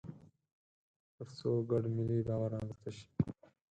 [1.15, 3.07] تر څو ګډ ملي باور رامنځته شي.